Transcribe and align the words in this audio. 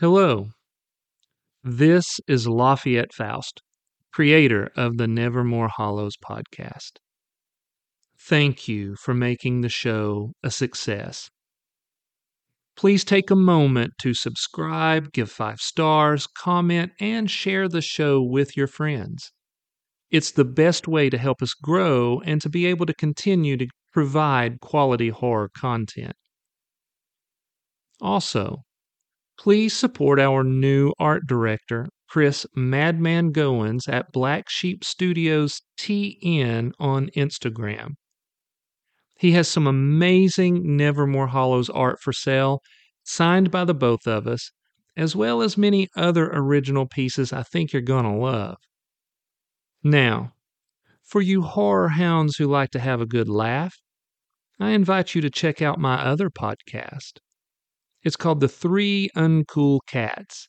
Hello. 0.00 0.46
This 1.62 2.06
is 2.26 2.48
Lafayette 2.48 3.12
Faust, 3.12 3.60
creator 4.14 4.70
of 4.74 4.96
the 4.96 5.06
Nevermore 5.06 5.68
Hollows 5.68 6.14
podcast. 6.16 6.92
Thank 8.18 8.66
you 8.66 8.96
for 8.96 9.12
making 9.12 9.60
the 9.60 9.68
show 9.68 10.32
a 10.42 10.50
success. 10.50 11.28
Please 12.76 13.04
take 13.04 13.30
a 13.30 13.36
moment 13.36 13.92
to 14.00 14.14
subscribe, 14.14 15.12
give 15.12 15.30
five 15.30 15.58
stars, 15.58 16.26
comment, 16.26 16.92
and 16.98 17.30
share 17.30 17.68
the 17.68 17.82
show 17.82 18.22
with 18.22 18.56
your 18.56 18.68
friends. 18.68 19.32
It's 20.10 20.32
the 20.32 20.46
best 20.46 20.88
way 20.88 21.10
to 21.10 21.18
help 21.18 21.42
us 21.42 21.52
grow 21.52 22.22
and 22.24 22.40
to 22.40 22.48
be 22.48 22.64
able 22.64 22.86
to 22.86 22.94
continue 22.94 23.58
to 23.58 23.66
provide 23.92 24.60
quality 24.60 25.10
horror 25.10 25.50
content. 25.54 26.14
Also, 28.00 28.62
please 29.40 29.74
support 29.74 30.20
our 30.20 30.44
new 30.44 30.92
art 30.98 31.26
director, 31.26 31.88
Chris 32.10 32.44
Madman 32.54 33.32
Goins 33.32 33.88
at 33.88 34.12
Black 34.12 34.50
Sheep 34.50 34.84
Studios 34.84 35.62
TN 35.78 36.72
on 36.78 37.08
Instagram. 37.16 37.92
He 39.18 39.32
has 39.32 39.48
some 39.48 39.66
amazing 39.66 40.76
Nevermore 40.76 41.28
Hollows 41.28 41.70
art 41.70 42.00
for 42.02 42.12
sale, 42.12 42.60
signed 43.02 43.50
by 43.50 43.64
the 43.64 43.72
both 43.72 44.06
of 44.06 44.26
us, 44.26 44.50
as 44.94 45.16
well 45.16 45.40
as 45.40 45.56
many 45.56 45.88
other 45.96 46.30
original 46.30 46.86
pieces 46.86 47.32
I 47.32 47.42
think 47.42 47.72
you're 47.72 47.80
going 47.80 48.04
to 48.04 48.10
love. 48.10 48.58
Now, 49.82 50.32
for 51.02 51.22
you 51.22 51.40
horror 51.40 51.88
hounds 51.88 52.36
who 52.36 52.46
like 52.46 52.72
to 52.72 52.78
have 52.78 53.00
a 53.00 53.06
good 53.06 53.30
laugh, 53.30 53.74
I 54.58 54.72
invite 54.72 55.14
you 55.14 55.22
to 55.22 55.30
check 55.30 55.62
out 55.62 55.78
my 55.78 55.94
other 55.94 56.28
podcast. 56.28 57.20
It's 58.02 58.16
called 58.16 58.40
The 58.40 58.48
Three 58.48 59.10
Uncool 59.14 59.80
Cats. 59.86 60.48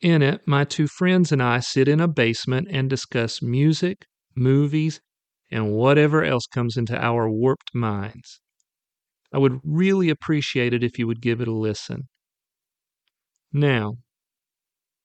In 0.00 0.22
it, 0.22 0.42
my 0.46 0.64
two 0.64 0.86
friends 0.86 1.32
and 1.32 1.42
I 1.42 1.58
sit 1.58 1.88
in 1.88 1.98
a 1.98 2.06
basement 2.06 2.68
and 2.70 2.88
discuss 2.88 3.42
music, 3.42 4.06
movies, 4.36 5.00
and 5.50 5.72
whatever 5.72 6.22
else 6.22 6.46
comes 6.46 6.76
into 6.76 6.96
our 6.96 7.28
warped 7.28 7.74
minds. 7.74 8.40
I 9.32 9.38
would 9.38 9.60
really 9.64 10.08
appreciate 10.08 10.72
it 10.72 10.84
if 10.84 10.98
you 10.98 11.06
would 11.08 11.20
give 11.20 11.40
it 11.40 11.48
a 11.48 11.52
listen. 11.52 12.08
Now, 13.52 13.94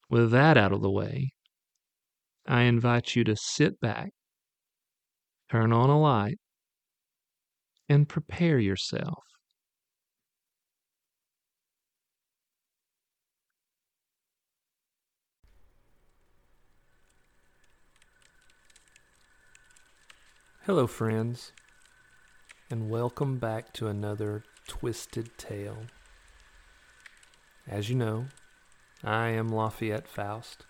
with 0.09 0.31
that 0.31 0.57
out 0.57 0.73
of 0.73 0.81
the 0.81 0.91
way, 0.91 1.31
I 2.45 2.63
invite 2.63 3.15
you 3.15 3.23
to 3.23 3.35
sit 3.35 3.79
back, 3.79 4.11
turn 5.49 5.73
on 5.73 5.89
a 5.89 5.99
light, 5.99 6.37
and 7.89 8.07
prepare 8.07 8.59
yourself. 8.59 9.23
Hello, 20.65 20.87
friends, 20.87 21.51
and 22.71 22.89
welcome 22.89 23.37
back 23.37 23.73
to 23.73 23.87
another 23.87 24.45
Twisted 24.65 25.37
Tale. 25.37 25.87
As 27.67 27.89
you 27.89 27.97
know, 27.97 28.27
I 29.03 29.27
am 29.31 29.49
Lafayette 29.49 30.07
Faust, 30.07 30.63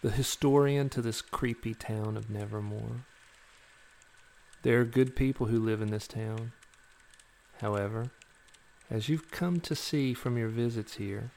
the 0.00 0.12
historian 0.12 0.90
to 0.90 1.02
this 1.02 1.22
creepy 1.22 1.74
town 1.74 2.16
of 2.16 2.30
Nevermore. 2.30 3.04
There 4.62 4.80
are 4.80 4.84
good 4.84 5.16
people 5.16 5.46
who 5.46 5.58
live 5.58 5.82
in 5.82 5.90
this 5.90 6.06
town. 6.06 6.52
However, 7.60 8.12
as 8.88 9.08
you've 9.08 9.32
come 9.32 9.58
to 9.58 9.74
see 9.74 10.14
from 10.14 10.38
your 10.38 10.50
visits 10.50 10.94
here, 10.94 11.32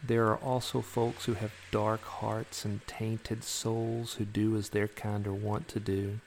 there 0.00 0.28
are 0.28 0.36
also 0.36 0.80
folks 0.80 1.24
who 1.24 1.34
have 1.34 1.50
dark 1.72 2.02
hearts 2.04 2.64
and 2.64 2.86
tainted 2.86 3.42
souls 3.42 4.12
who 4.12 4.24
do 4.24 4.56
as 4.56 4.68
their 4.68 4.86
kind 4.86 5.26
are 5.26 5.34
wont 5.34 5.66
to 5.66 5.80
do. 5.80 6.20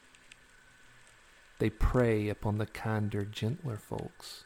They 1.62 1.70
prey 1.70 2.28
upon 2.28 2.58
the 2.58 2.66
kinder, 2.66 3.24
gentler 3.24 3.76
folks. 3.76 4.42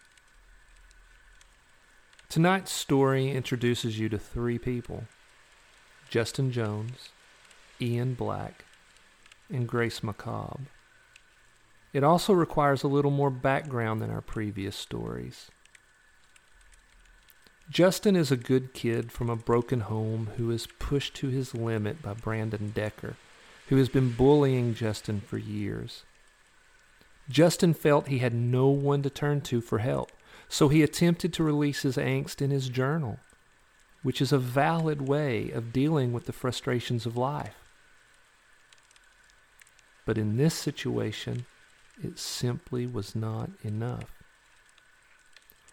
Tonight's 2.28 2.70
story 2.70 3.30
introduces 3.30 3.98
you 3.98 4.10
to 4.10 4.18
three 4.18 4.58
people 4.58 5.04
Justin 6.10 6.52
Jones, 6.52 7.08
Ian 7.80 8.12
Black, 8.12 8.66
and 9.50 9.66
Grace 9.66 10.02
Macabre. 10.02 10.64
It 11.94 12.04
also 12.04 12.34
requires 12.34 12.82
a 12.82 12.88
little 12.88 13.10
more 13.10 13.30
background 13.30 14.02
than 14.02 14.10
our 14.10 14.20
previous 14.20 14.76
stories. 14.76 15.50
Justin 17.70 18.14
is 18.14 18.30
a 18.30 18.36
good 18.36 18.74
kid 18.74 19.10
from 19.10 19.30
a 19.30 19.36
broken 19.36 19.80
home 19.80 20.32
who 20.36 20.50
is 20.50 20.68
pushed 20.78 21.14
to 21.14 21.28
his 21.28 21.54
limit 21.54 22.02
by 22.02 22.12
Brandon 22.12 22.72
Decker, 22.74 23.16
who 23.68 23.78
has 23.78 23.88
been 23.88 24.12
bullying 24.12 24.74
Justin 24.74 25.22
for 25.22 25.38
years. 25.38 26.04
Justin 27.28 27.74
felt 27.74 28.08
he 28.08 28.18
had 28.18 28.34
no 28.34 28.68
one 28.68 29.02
to 29.02 29.10
turn 29.10 29.40
to 29.42 29.60
for 29.60 29.78
help, 29.78 30.12
so 30.48 30.68
he 30.68 30.82
attempted 30.82 31.32
to 31.32 31.42
release 31.42 31.82
his 31.82 31.96
angst 31.96 32.40
in 32.40 32.50
his 32.50 32.68
journal, 32.68 33.18
which 34.02 34.20
is 34.20 34.32
a 34.32 34.38
valid 34.38 35.08
way 35.08 35.50
of 35.50 35.72
dealing 35.72 36.12
with 36.12 36.26
the 36.26 36.32
frustrations 36.32 37.04
of 37.04 37.16
life. 37.16 37.56
But 40.04 40.18
in 40.18 40.36
this 40.36 40.54
situation, 40.54 41.46
it 42.02 42.18
simply 42.18 42.86
was 42.86 43.16
not 43.16 43.50
enough. 43.64 44.12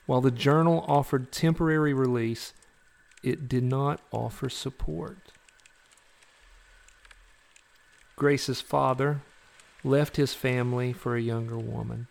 While 0.06 0.22
the 0.22 0.31
journal 0.31 0.84
offered 0.88 1.31
temporary 1.31 1.94
release, 1.94 2.53
it 3.22 3.47
did 3.47 3.64
not 3.64 4.02
offer 4.12 4.50
support. 4.50 5.18
Grace's 8.16 8.62
father, 8.62 9.22
left 9.84 10.16
his 10.16 10.34
family 10.34 10.94
for 10.94 11.16
a 11.16 11.22
younger 11.22 11.58
woman. 11.58 12.08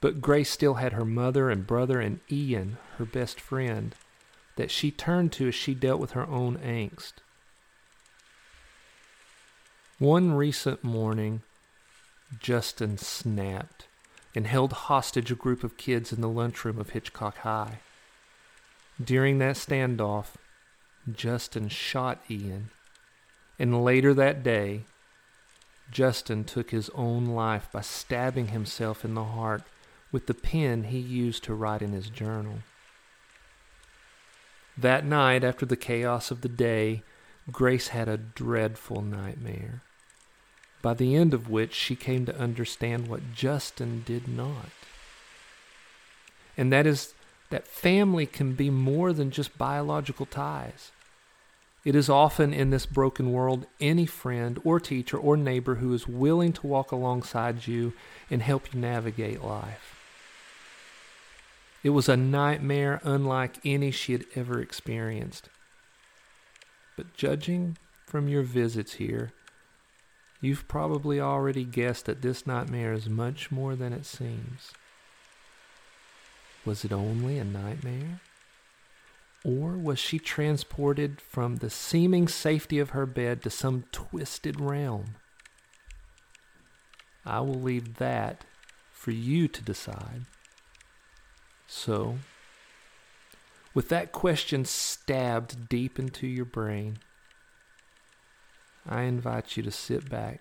But 0.00 0.20
Grace 0.20 0.50
still 0.50 0.74
had 0.74 0.92
her 0.92 1.04
mother 1.04 1.50
and 1.50 1.66
brother 1.66 2.00
and 2.00 2.20
Ian, 2.30 2.78
her 2.98 3.04
best 3.04 3.40
friend, 3.40 3.94
that 4.56 4.70
she 4.70 4.90
turned 4.90 5.32
to 5.32 5.48
as 5.48 5.54
she 5.54 5.74
dealt 5.74 6.00
with 6.00 6.12
her 6.12 6.26
own 6.26 6.56
angst. 6.58 7.14
One 9.98 10.32
recent 10.32 10.84
morning, 10.84 11.42
Justin 12.38 12.98
snapped 12.98 13.88
and 14.34 14.46
held 14.46 14.72
hostage 14.72 15.32
a 15.32 15.34
group 15.34 15.64
of 15.64 15.76
kids 15.76 16.12
in 16.12 16.20
the 16.20 16.28
lunchroom 16.28 16.78
of 16.78 16.90
Hitchcock 16.90 17.38
High. 17.38 17.80
During 19.02 19.38
that 19.38 19.56
standoff, 19.56 20.34
Justin 21.12 21.68
shot 21.68 22.22
Ian, 22.30 22.70
and 23.58 23.82
later 23.82 24.14
that 24.14 24.42
day, 24.42 24.84
Justin 25.90 26.44
took 26.44 26.70
his 26.70 26.90
own 26.90 27.26
life 27.26 27.68
by 27.72 27.80
stabbing 27.80 28.48
himself 28.48 29.04
in 29.04 29.14
the 29.14 29.24
heart 29.24 29.62
with 30.12 30.26
the 30.26 30.34
pen 30.34 30.84
he 30.84 30.98
used 30.98 31.44
to 31.44 31.54
write 31.54 31.82
in 31.82 31.92
his 31.92 32.10
journal. 32.10 32.58
That 34.76 35.04
night, 35.04 35.42
after 35.44 35.66
the 35.66 35.76
chaos 35.76 36.30
of 36.30 36.42
the 36.42 36.48
day, 36.48 37.02
Grace 37.50 37.88
had 37.88 38.08
a 38.08 38.16
dreadful 38.16 39.02
nightmare, 39.02 39.82
by 40.82 40.94
the 40.94 41.16
end 41.16 41.34
of 41.34 41.48
which 41.48 41.74
she 41.74 41.96
came 41.96 42.26
to 42.26 42.38
understand 42.38 43.08
what 43.08 43.32
Justin 43.34 44.02
did 44.06 44.28
not. 44.28 44.70
And 46.56 46.72
that 46.72 46.86
is 46.86 47.14
that 47.50 47.66
family 47.66 48.26
can 48.26 48.52
be 48.52 48.68
more 48.68 49.12
than 49.12 49.30
just 49.30 49.56
biological 49.56 50.26
ties. 50.26 50.92
It 51.88 51.96
is 51.96 52.10
often 52.10 52.52
in 52.52 52.68
this 52.68 52.84
broken 52.84 53.32
world 53.32 53.64
any 53.80 54.04
friend 54.04 54.60
or 54.62 54.78
teacher 54.78 55.16
or 55.16 55.38
neighbor 55.38 55.76
who 55.76 55.94
is 55.94 56.06
willing 56.06 56.52
to 56.52 56.66
walk 56.66 56.92
alongside 56.92 57.66
you 57.66 57.94
and 58.30 58.42
help 58.42 58.74
you 58.74 58.78
navigate 58.78 59.42
life. 59.42 59.96
It 61.82 61.88
was 61.88 62.06
a 62.06 62.14
nightmare 62.14 63.00
unlike 63.04 63.56
any 63.64 63.90
she 63.90 64.12
had 64.12 64.26
ever 64.34 64.60
experienced. 64.60 65.48
But 66.94 67.14
judging 67.14 67.78
from 68.04 68.28
your 68.28 68.42
visits 68.42 68.96
here, 68.96 69.32
you've 70.42 70.68
probably 70.68 71.18
already 71.18 71.64
guessed 71.64 72.04
that 72.04 72.20
this 72.20 72.46
nightmare 72.46 72.92
is 72.92 73.08
much 73.08 73.50
more 73.50 73.74
than 73.74 73.94
it 73.94 74.04
seems. 74.04 74.74
Was 76.66 76.84
it 76.84 76.92
only 76.92 77.38
a 77.38 77.44
nightmare? 77.44 78.20
Or 79.44 79.72
was 79.72 79.98
she 79.98 80.18
transported 80.18 81.20
from 81.20 81.56
the 81.56 81.70
seeming 81.70 82.28
safety 82.28 82.78
of 82.78 82.90
her 82.90 83.06
bed 83.06 83.42
to 83.42 83.50
some 83.50 83.84
twisted 83.92 84.60
realm? 84.60 85.16
I 87.24 87.40
will 87.40 87.60
leave 87.60 87.96
that 87.96 88.44
for 88.92 89.10
you 89.10 89.46
to 89.48 89.62
decide. 89.62 90.22
So, 91.66 92.18
with 93.74 93.90
that 93.90 94.12
question 94.12 94.64
stabbed 94.64 95.68
deep 95.68 95.98
into 95.98 96.26
your 96.26 96.46
brain, 96.46 96.98
I 98.88 99.02
invite 99.02 99.56
you 99.56 99.62
to 99.62 99.70
sit 99.70 100.08
back, 100.08 100.40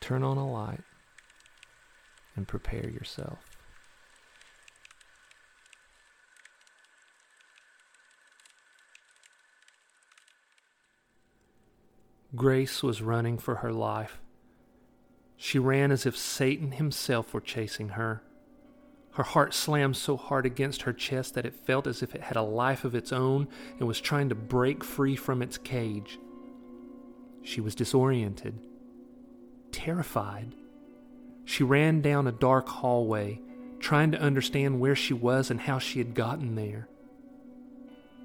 turn 0.00 0.22
on 0.22 0.38
a 0.38 0.50
light, 0.50 0.82
and 2.34 2.48
prepare 2.48 2.88
yourself. 2.88 3.51
Grace 12.34 12.82
was 12.82 13.02
running 13.02 13.36
for 13.36 13.56
her 13.56 13.72
life. 13.72 14.22
She 15.36 15.58
ran 15.58 15.90
as 15.90 16.06
if 16.06 16.16
Satan 16.16 16.72
himself 16.72 17.34
were 17.34 17.40
chasing 17.40 17.90
her. 17.90 18.22
Her 19.12 19.22
heart 19.22 19.52
slammed 19.52 19.96
so 19.96 20.16
hard 20.16 20.46
against 20.46 20.82
her 20.82 20.94
chest 20.94 21.34
that 21.34 21.44
it 21.44 21.54
felt 21.54 21.86
as 21.86 22.02
if 22.02 22.14
it 22.14 22.22
had 22.22 22.36
a 22.36 22.42
life 22.42 22.84
of 22.84 22.94
its 22.94 23.12
own 23.12 23.48
and 23.78 23.86
was 23.86 24.00
trying 24.00 24.30
to 24.30 24.34
break 24.34 24.82
free 24.82 25.14
from 25.14 25.42
its 25.42 25.58
cage. 25.58 26.18
She 27.42 27.60
was 27.60 27.74
disoriented, 27.74 28.58
terrified. 29.70 30.54
She 31.44 31.64
ran 31.64 32.00
down 32.00 32.26
a 32.26 32.32
dark 32.32 32.66
hallway, 32.66 33.42
trying 33.78 34.12
to 34.12 34.20
understand 34.20 34.80
where 34.80 34.96
she 34.96 35.12
was 35.12 35.50
and 35.50 35.60
how 35.60 35.78
she 35.78 35.98
had 35.98 36.14
gotten 36.14 36.54
there. 36.54 36.88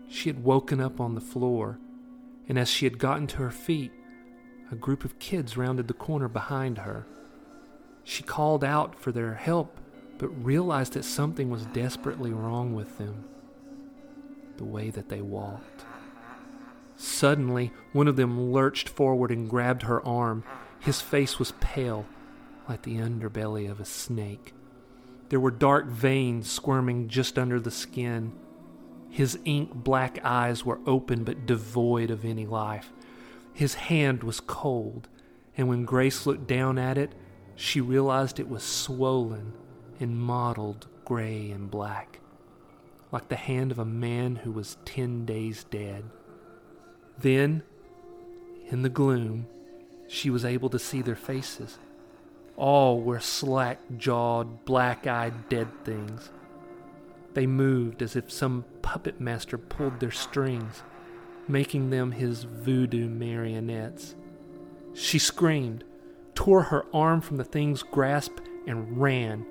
She 0.08 0.30
had 0.30 0.46
woken 0.46 0.80
up 0.80 1.02
on 1.02 1.16
the 1.16 1.20
floor, 1.20 1.80
and 2.48 2.58
as 2.58 2.70
she 2.70 2.86
had 2.86 3.00
gotten 3.00 3.28
to 3.28 3.38
her 3.38 3.52
feet, 3.52 3.92
a 4.72 4.76
group 4.76 5.06
of 5.06 5.20
kids 5.20 5.58
rounded 5.58 5.88
the 5.88 5.94
corner 5.94 6.28
behind 6.28 6.80
her. 6.80 7.06
She 8.04 8.24
called 8.24 8.64
out 8.64 9.00
for 9.00 9.12
their 9.12 9.36
help, 9.36 9.80
but 10.18 10.28
realized 10.28 10.94
that 10.94 11.06
something 11.06 11.50
was 11.50 11.66
desperately 11.68 12.32
wrong 12.32 12.74
with 12.74 12.98
them 12.98 13.26
the 14.58 14.66
way 14.66 14.90
that 14.90 15.10
they 15.10 15.22
walked. 15.22 15.86
Suddenly, 16.96 17.72
one 17.94 18.08
of 18.08 18.16
them 18.16 18.52
lurched 18.52 18.90
forward 18.90 19.30
and 19.30 19.50
grabbed 19.50 19.84
her 19.84 20.04
arm. 20.06 20.44
His 20.80 21.00
face 21.00 21.38
was 21.38 21.54
pale, 21.60 22.08
like 22.68 22.82
the 22.82 22.96
underbelly 22.96 23.70
of 23.70 23.80
a 23.80 23.86
snake. 23.86 24.54
There 25.30 25.40
were 25.40 25.52
dark 25.52 25.86
veins 25.86 26.50
squirming 26.50 27.08
just 27.08 27.38
under 27.38 27.60
the 27.60 27.72
skin. 27.72 28.34
His 29.10 29.38
ink 29.46 29.74
black 29.74 30.20
eyes 30.24 30.66
were 30.66 30.80
open 30.88 31.24
but 31.24 31.46
devoid 31.46 32.10
of 32.10 32.26
any 32.26 32.46
life. 32.46 32.92
His 33.58 33.74
hand 33.74 34.22
was 34.22 34.40
cold, 34.40 35.08
and 35.58 35.68
when 35.68 35.84
Grace 35.84 36.28
looked 36.28 36.46
down 36.46 36.78
at 36.78 36.96
it, 36.96 37.14
she 37.56 37.82
realized 37.82 38.40
it 38.40 38.48
was 38.48 38.62
swollen 38.62 39.54
and 40.00 40.16
mottled 40.16 40.86
gray 41.06 41.50
and 41.50 41.72
black, 41.72 42.20
like 43.12 43.30
the 43.30 43.36
hand 43.36 43.72
of 43.72 43.80
a 43.80 43.84
man 43.84 44.36
who 44.36 44.52
was 44.52 44.78
ten 44.86 45.26
days 45.26 45.64
dead. 45.64 46.04
Then, 47.18 47.64
in 48.68 48.84
the 48.84 48.90
gloom, 48.90 49.48
she 50.08 50.30
was 50.30 50.46
able 50.46 50.70
to 50.70 50.78
see 50.78 51.02
their 51.02 51.16
faces. 51.16 51.80
All 52.58 53.02
were 53.02 53.20
slack 53.20 53.80
jawed, 53.98 54.66
black 54.66 55.08
eyed 55.08 55.50
dead 55.50 55.70
things. 55.84 56.30
They 57.34 57.48
moved 57.48 58.04
as 58.04 58.16
if 58.16 58.32
some 58.32 58.66
puppet 58.84 59.20
master 59.20 59.58
pulled 59.58 60.00
their 60.00 60.12
strings, 60.12 60.84
making 61.48 61.90
them 61.90 62.12
his 62.12 62.44
voodoo 62.44 63.08
marionettes. 63.10 64.16
She 64.94 65.20
screamed, 65.20 65.84
tore 66.36 66.64
her 66.64 66.86
arm 66.94 67.22
from 67.22 67.38
the 67.38 67.44
thing's 67.44 67.84
grasp, 67.84 68.40
and 68.66 69.00
ran. 69.00 69.46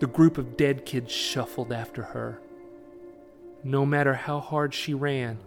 The 0.00 0.06
group 0.06 0.38
of 0.38 0.56
dead 0.56 0.84
kids 0.86 1.12
shuffled 1.12 1.72
after 1.72 2.02
her. 2.02 2.40
No 3.62 3.84
matter 3.84 4.14
how 4.14 4.40
hard 4.40 4.72
she 4.74 4.94
ran, 4.94 5.38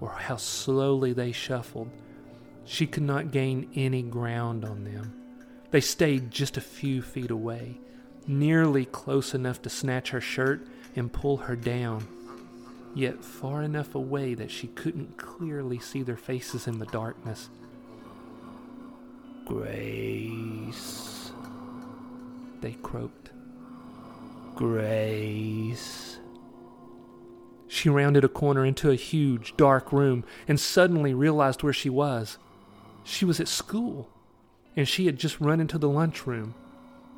or 0.00 0.10
how 0.10 0.36
slowly 0.36 1.12
they 1.12 1.32
shuffled, 1.32 1.90
she 2.64 2.86
could 2.86 3.02
not 3.02 3.30
gain 3.30 3.70
any 3.74 4.02
ground 4.02 4.64
on 4.64 4.84
them. 4.84 5.14
They 5.70 5.80
stayed 5.80 6.30
just 6.30 6.56
a 6.56 6.62
few 6.62 7.02
feet 7.02 7.30
away, 7.30 7.80
nearly 8.26 8.84
close 8.86 9.34
enough 9.34 9.60
to 9.62 9.70
snatch 9.70 10.10
her 10.10 10.20
shirt 10.20 10.66
and 10.96 11.12
pull 11.12 11.36
her 11.38 11.56
down, 11.56 12.06
yet 12.94 13.24
far 13.24 13.62
enough 13.62 13.94
away 13.94 14.34
that 14.34 14.50
she 14.50 14.68
couldn't 14.68 15.16
clearly 15.16 15.78
see 15.78 16.02
their 16.02 16.16
faces 16.16 16.66
in 16.66 16.78
the 16.78 16.86
darkness. 16.86 17.50
Grace, 19.44 21.32
they 22.60 22.72
croaked. 22.82 23.30
Grace. 24.54 26.18
She 27.66 27.88
rounded 27.88 28.24
a 28.24 28.28
corner 28.28 28.64
into 28.64 28.90
a 28.90 28.94
huge, 28.94 29.56
dark 29.56 29.92
room 29.92 30.24
and 30.46 30.60
suddenly 30.60 31.12
realized 31.12 31.62
where 31.62 31.72
she 31.72 31.90
was. 31.90 32.38
She 33.02 33.24
was 33.24 33.40
at 33.40 33.48
school, 33.48 34.08
and 34.76 34.88
she 34.88 35.06
had 35.06 35.18
just 35.18 35.40
run 35.40 35.60
into 35.60 35.76
the 35.76 35.88
lunchroom. 35.88 36.54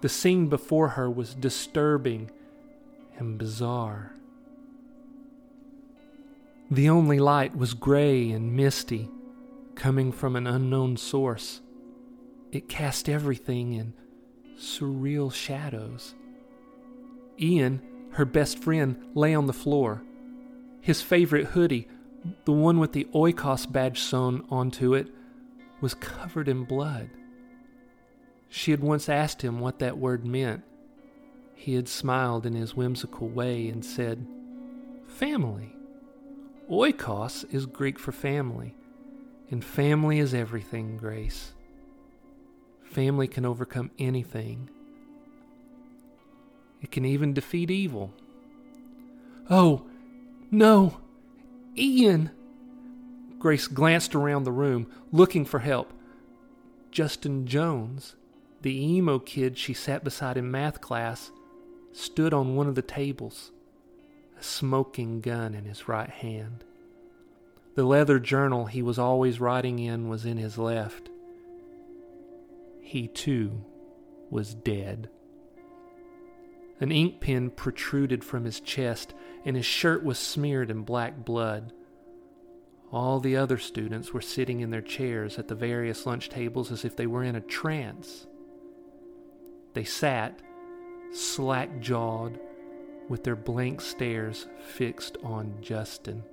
The 0.01 0.09
scene 0.09 0.49
before 0.49 0.89
her 0.89 1.11
was 1.11 1.35
disturbing 1.35 2.31
and 3.19 3.39
bizarre. 3.39 4.16
The 6.71 6.89
only 6.89 7.21
light 7.21 7.57
was 7.57 7.75
gray 7.75 8.31
and 8.33 8.57
misty, 8.57 9.09
coming 9.77 10.11
from 10.11 10.35
an 10.35 10.49
unknown 10.49 10.97
source. 10.97 11.61
It 12.51 12.69
cast 12.69 13.09
everything 13.09 13.73
in 13.73 13.95
surreal 14.59 15.33
shadows. 15.33 16.17
Ian, 17.41 17.83
her 18.13 18.25
best 18.25 18.59
friend, 18.59 18.97
lay 19.15 19.33
on 19.33 19.47
the 19.47 19.53
floor. 19.53 20.03
His 20.81 21.03
favorite 21.03 21.49
hoodie, 21.49 21.87
the 22.47 22.53
one 22.53 22.81
with 22.81 22.93
the 22.93 23.05
Oikos 23.15 23.71
badge 23.71 24.01
sewn 24.01 24.45
onto 24.51 24.93
it, 24.95 25.09
was 25.81 25.95
covered 25.95 26.49
in 26.49 26.65
blood. 26.65 27.11
She 28.49 28.73
had 28.73 28.81
once 28.81 29.09
asked 29.09 29.43
him 29.43 29.61
what 29.61 29.79
that 29.79 29.99
word 29.99 30.27
meant. 30.27 30.65
He 31.55 31.75
had 31.75 31.89
smiled 31.89 32.45
in 32.45 32.55
his 32.55 32.75
whimsical 32.75 33.29
way 33.29 33.69
and 33.69 33.85
said, 33.85 34.27
Family. 35.07 35.76
Oikos 36.71 37.45
is 37.55 37.65
Greek 37.65 37.97
for 37.97 38.11
family, 38.11 38.75
and 39.51 39.65
family 39.65 40.19
is 40.19 40.35
everything, 40.35 40.97
Grace. 40.97 41.53
Family 42.83 43.29
can 43.29 43.45
overcome 43.45 43.93
anything. 44.01 44.69
It 46.83 46.91
can 46.91 47.05
even 47.05 47.33
defeat 47.33 47.71
evil. 47.71 48.13
Oh, 49.49 49.87
no! 50.51 50.99
Ian! 51.79 52.33
Grace 53.39 53.69
glanced 53.69 54.17
around 54.17 54.43
the 54.43 54.51
room, 54.51 54.91
looking 55.13 55.45
for 55.45 55.61
help. 55.61 55.93
Justin 56.91 57.47
Jones, 57.47 58.17
the 58.63 58.77
emo 58.77 59.21
kid 59.21 59.57
she 59.57 59.73
sat 59.73 60.03
beside 60.03 60.37
in 60.37 60.51
math 60.51 60.81
class, 60.81 61.31
stood 61.93 62.35
on 62.35 62.57
one 62.57 62.67
of 62.67 62.75
the 62.75 62.83
tables, 62.83 63.53
a 64.39 64.43
smoking 64.43 65.21
gun 65.21 65.55
in 65.55 65.65
his 65.65 65.89
right 65.89 66.11
hand. 66.11 66.65
The 67.75 67.85
leather 67.85 68.19
journal 68.19 68.67
he 68.67 68.83
was 68.83 68.99
always 68.99 69.41
writing 69.41 69.79
in 69.79 70.09
was 70.09 70.25
in 70.25 70.37
his 70.37 70.59
left. 70.59 71.11
He, 72.81 73.09
too, 73.09 73.65
was 74.31 74.55
dead. 74.55 75.11
An 76.81 76.93
ink 76.93 77.21
pen 77.21 77.51
protruded 77.51 78.23
from 78.23 78.45
his 78.45 78.61
chest, 78.61 79.15
and 79.45 79.57
his 79.57 79.67
shirt 79.67 80.05
was 80.05 80.19
smeared 80.19 80.71
in 80.71 80.83
black 80.83 81.25
blood. 81.25 81.73
All 82.93 83.19
the 83.19 83.37
other 83.37 83.59
students 83.59 84.13
were 84.13 84.21
sitting 84.21 84.61
in 84.61 84.71
their 84.71 84.83
chairs 84.83 85.39
at 85.39 85.49
the 85.49 85.55
various 85.55 86.07
lunch 86.07 86.29
tables 86.29 86.71
as 86.71 86.85
if 86.85 86.97
they 86.97 87.07
were 87.07 87.25
in 87.25 87.35
a 87.35 87.41
trance. 87.41 88.27
They 89.75 89.85
sat, 89.85 90.41
slack 91.13 91.81
jawed, 91.81 92.39
with 93.09 93.25
their 93.25 93.37
blank 93.37 93.81
stares 93.81 94.47
fixed 94.67 95.17
on 95.23 95.59
Justin. 95.61 96.25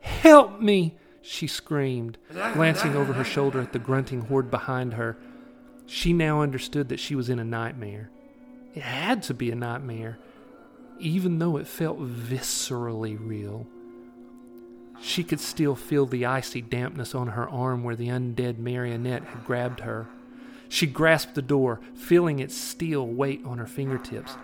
Help 0.00 0.60
me! 0.60 0.96
she 1.20 1.46
screamed, 1.46 2.16
glancing 2.30 2.96
over 2.96 3.12
her 3.12 3.24
shoulder 3.24 3.60
at 3.60 3.72
the 3.72 3.78
grunting 3.78 4.22
horde 4.22 4.50
behind 4.50 4.94
her. 4.94 5.16
She 5.86 6.12
now 6.12 6.42
understood 6.42 6.88
that 6.88 7.00
she 7.00 7.14
was 7.14 7.28
in 7.28 7.38
a 7.38 7.44
nightmare. 7.44 8.10
It 8.74 8.82
had 8.82 9.22
to 9.24 9.34
be 9.34 9.50
a 9.50 9.54
nightmare, 9.54 10.18
even 10.98 11.38
though 11.38 11.56
it 11.56 11.66
felt 11.66 11.98
viscerally 11.98 13.18
real. 13.18 13.66
She 15.00 15.22
could 15.22 15.40
still 15.40 15.74
feel 15.74 16.06
the 16.06 16.26
icy 16.26 16.60
dampness 16.60 17.14
on 17.14 17.28
her 17.28 17.48
arm 17.48 17.84
where 17.84 17.96
the 17.96 18.08
undead 18.08 18.58
marionette 18.58 19.24
had 19.24 19.44
grabbed 19.44 19.80
her. 19.80 20.08
She 20.68 20.86
grasped 20.86 21.34
the 21.34 21.42
door, 21.42 21.80
feeling 21.94 22.38
its 22.40 22.54
steel 22.56 23.06
weight 23.06 23.42
on 23.44 23.58
her 23.58 23.66
fingertips, 23.66 24.36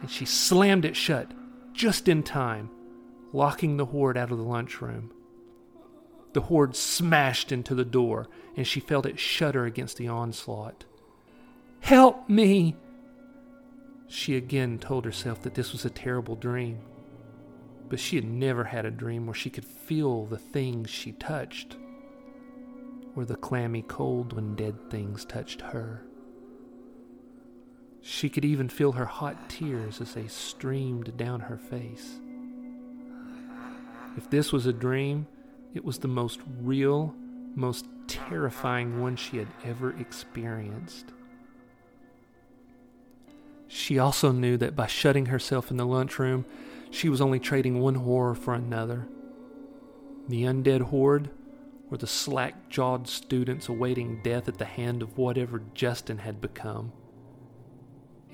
and 0.00 0.10
she 0.10 0.24
slammed 0.24 0.84
it 0.84 0.96
shut 0.96 1.32
just 1.72 2.08
in 2.08 2.22
time, 2.22 2.70
locking 3.32 3.76
the 3.76 3.86
horde 3.86 4.16
out 4.16 4.30
of 4.30 4.38
the 4.38 4.44
lunchroom. 4.44 5.12
The 6.32 6.42
horde 6.42 6.76
smashed 6.76 7.52
into 7.52 7.74
the 7.74 7.84
door, 7.84 8.28
and 8.56 8.66
she 8.66 8.80
felt 8.80 9.06
it 9.06 9.18
shudder 9.18 9.64
against 9.64 9.96
the 9.96 10.08
onslaught. 10.08 10.84
Help 11.80 12.28
me! 12.28 12.76
She 14.08 14.36
again 14.36 14.78
told 14.78 15.04
herself 15.04 15.42
that 15.42 15.54
this 15.54 15.72
was 15.72 15.84
a 15.84 15.90
terrible 15.90 16.36
dream. 16.36 16.78
But 17.88 18.00
she 18.00 18.16
had 18.16 18.24
never 18.24 18.64
had 18.64 18.84
a 18.84 18.90
dream 18.90 19.26
where 19.26 19.34
she 19.34 19.50
could 19.50 19.64
feel 19.64 20.26
the 20.26 20.38
things 20.38 20.90
she 20.90 21.12
touched, 21.12 21.76
or 23.14 23.24
the 23.24 23.36
clammy 23.36 23.82
cold 23.82 24.32
when 24.32 24.56
dead 24.56 24.90
things 24.90 25.24
touched 25.24 25.60
her. 25.60 26.02
She 28.08 28.28
could 28.28 28.44
even 28.44 28.68
feel 28.68 28.92
her 28.92 29.04
hot 29.04 29.50
tears 29.50 30.00
as 30.00 30.14
they 30.14 30.28
streamed 30.28 31.16
down 31.16 31.40
her 31.40 31.56
face. 31.56 32.20
If 34.16 34.30
this 34.30 34.52
was 34.52 34.64
a 34.64 34.72
dream, 34.72 35.26
it 35.74 35.84
was 35.84 35.98
the 35.98 36.06
most 36.06 36.38
real, 36.62 37.16
most 37.56 37.86
terrifying 38.06 39.00
one 39.00 39.16
she 39.16 39.38
had 39.38 39.48
ever 39.64 39.90
experienced. 39.98 41.06
She 43.66 43.98
also 43.98 44.30
knew 44.30 44.56
that 44.56 44.76
by 44.76 44.86
shutting 44.86 45.26
herself 45.26 45.72
in 45.72 45.76
the 45.76 45.84
lunchroom, 45.84 46.44
she 46.92 47.08
was 47.08 47.20
only 47.20 47.40
trading 47.40 47.80
one 47.80 47.96
horror 47.96 48.36
for 48.36 48.54
another. 48.54 49.08
The 50.28 50.44
undead 50.44 50.82
horde, 50.82 51.28
or 51.90 51.98
the 51.98 52.06
slack 52.06 52.68
jawed 52.68 53.08
students 53.08 53.68
awaiting 53.68 54.20
death 54.22 54.46
at 54.46 54.58
the 54.58 54.64
hand 54.64 55.02
of 55.02 55.18
whatever 55.18 55.60
Justin 55.74 56.18
had 56.18 56.40
become. 56.40 56.92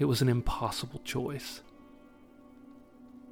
It 0.02 0.08
was 0.08 0.20
an 0.20 0.28
impossible 0.28 1.00
choice. 1.04 1.60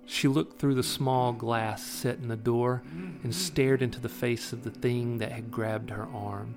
She 0.06 0.28
looked 0.28 0.60
through 0.60 0.76
the 0.76 0.84
small 0.84 1.32
glass 1.32 1.82
set 1.82 2.18
in 2.18 2.28
the 2.28 2.36
door 2.36 2.84
and 3.24 3.34
stared 3.34 3.82
into 3.82 3.98
the 3.98 4.08
face 4.08 4.52
of 4.52 4.62
the 4.62 4.70
thing 4.70 5.18
that 5.18 5.32
had 5.32 5.50
grabbed 5.50 5.90
her 5.90 6.06
arm. 6.14 6.54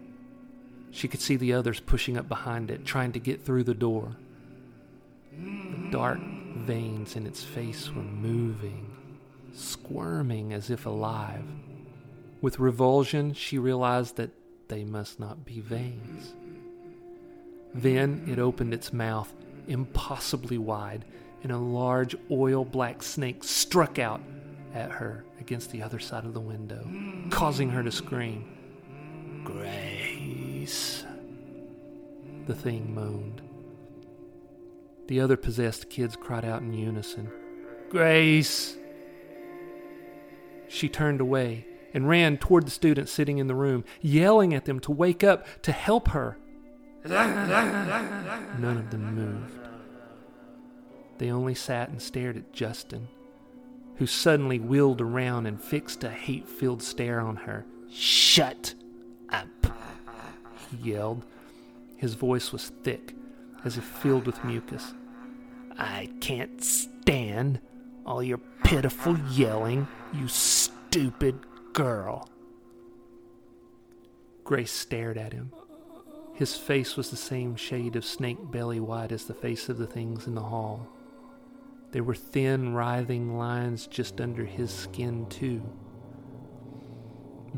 She 0.92 1.08
could 1.08 1.20
see 1.20 1.36
the 1.36 1.54
others 1.54 1.80
pushing 1.80 2.16
up 2.16 2.30
behind 2.30 2.70
it, 2.70 2.86
trying 2.86 3.12
to 3.14 3.20
get 3.20 3.44
through 3.44 3.64
the 3.64 3.74
door. 3.74 4.16
The 5.32 5.90
dark 5.90 6.20
veins 6.58 7.16
in 7.16 7.26
its 7.26 7.44
face 7.44 7.90
were 7.90 8.04
moving, 8.04 8.96
squirming 9.52 10.54
as 10.54 10.70
if 10.70 10.86
alive. 10.86 11.48
With 12.40 12.60
revulsion, 12.60 13.34
she 13.34 13.58
realized 13.58 14.18
that 14.18 14.30
they 14.68 14.84
must 14.84 15.20
not 15.20 15.44
be 15.44 15.60
veins. 15.60 16.36
Then 17.74 18.24
it 18.28 18.38
opened 18.38 18.76
its 18.76 18.94
mouth 18.94 19.34
impossibly 19.68 20.58
wide 20.58 21.06
and 21.44 21.52
a 21.52 21.58
large 21.58 22.16
oil 22.32 22.64
black 22.64 23.04
snake 23.04 23.44
struck 23.44 24.00
out 24.00 24.22
at 24.74 24.92
her 24.92 25.26
against 25.40 25.72
the 25.72 25.84
other 25.84 26.00
side 26.00 26.26
of 26.26 26.34
the 26.34 26.40
window, 26.40 26.88
causing 27.30 27.70
her 27.70 27.84
to 27.84 27.92
scream. 27.92 29.44
Grace, 29.44 31.04
the 32.48 32.56
thing 32.56 32.94
moaned. 32.96 33.42
The 35.08 35.20
other 35.20 35.36
possessed 35.36 35.90
kids 35.90 36.16
cried 36.16 36.46
out 36.46 36.62
in 36.62 36.74
unison, 36.74 37.30
Grace! 37.90 38.78
She 40.68 40.90
turned 40.90 41.22
away 41.22 41.68
and 41.94 42.08
ran 42.10 42.38
toward 42.38 42.66
the 42.66 42.72
students 42.72 43.12
sitting 43.12 43.38
in 43.38 43.48
the 43.48 43.56
room, 43.56 43.84
yelling 44.02 44.54
at 44.54 44.66
them 44.66 44.80
to 44.80 44.92
wake 44.92 45.24
up, 45.24 45.46
to 45.62 45.72
help 45.72 46.08
her. 46.10 46.38
None 47.06 48.78
of 48.78 48.90
them 48.90 49.16
moved. 49.16 49.60
They 51.18 51.32
only 51.32 51.56
sat 51.56 51.90
and 51.90 52.02
stared 52.02 52.38
at 52.38 52.54
Justin, 52.54 53.08
who 53.98 54.08
suddenly 54.08 54.60
wheeled 54.60 55.02
around 55.02 55.46
and 55.46 55.62
fixed 55.62 56.04
a 56.04 56.10
hate 56.10 56.48
filled 56.48 56.82
stare 56.82 57.20
on 57.20 57.36
her. 57.38 57.66
Shut 57.92 58.74
up, 59.30 59.48
he 60.70 60.92
yelled. 60.92 61.26
His 61.98 62.16
voice 62.16 62.52
was 62.52 62.72
thick, 62.84 63.14
as 63.64 63.78
if 63.78 63.84
filled 63.84 64.26
with 64.26 64.44
mucus. 64.44 64.94
I 65.78 66.10
can't 66.22 66.64
stand 66.64 67.60
all 68.06 68.24
your 68.24 68.40
pitiful 68.64 69.18
yelling, 69.32 69.88
you 70.14 70.28
stupid 70.28 71.40
girl. 71.74 72.30
Grace 74.44 74.72
stared 74.72 75.18
at 75.18 75.34
him. 75.34 75.52
His 76.34 76.56
face 76.56 76.98
was 76.98 77.12
the 77.12 77.16
same 77.16 77.56
shade 77.56 77.96
of 77.96 78.04
snake 78.04 78.52
belly 78.52 78.80
white 78.80 79.12
as 79.12 79.26
the 79.26 79.36
face 79.36 79.70
of 79.70 79.78
the 79.78 79.88
things 79.88 80.26
in 80.26 80.34
the 80.34 80.42
hall. 80.42 80.88
There 81.92 82.04
were 82.04 82.16
thin, 82.16 82.74
writhing 82.74 83.38
lines 83.38 83.86
just 83.86 84.20
under 84.20 84.44
his 84.44 84.72
skin, 84.72 85.28
too. 85.28 85.62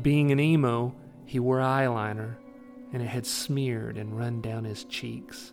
Being 0.00 0.30
an 0.30 0.38
emo, 0.38 0.94
he 1.24 1.40
wore 1.40 1.58
eyeliner, 1.58 2.36
and 2.92 3.02
it 3.02 3.08
had 3.08 3.26
smeared 3.26 3.96
and 3.96 4.16
run 4.16 4.42
down 4.42 4.64
his 4.64 4.84
cheeks. 4.84 5.52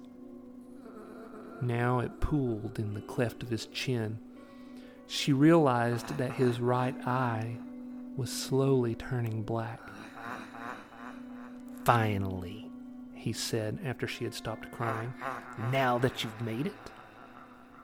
Now 1.62 2.00
it 2.00 2.20
pooled 2.20 2.77
in 2.77 2.94
the 2.94 3.01
cleft 3.01 3.42
of 3.42 3.50
his 3.50 3.68
chin. 3.68 4.20
She 5.08 5.32
realized 5.32 6.18
that 6.18 6.34
his 6.34 6.60
right 6.60 6.96
eye 7.08 7.58
was 8.18 8.32
slowly 8.32 8.96
turning 8.96 9.44
black. 9.44 9.80
Finally, 11.86 12.62
he 13.24 13.32
said 13.32 13.80
after 13.86 14.06
she 14.06 14.25
had 14.25 14.34
stopped 14.34 14.70
crying, 14.70 15.13
now 15.72 15.98
that 15.98 16.24
you've 16.24 16.42
made 16.42 16.68
it, 16.68 16.74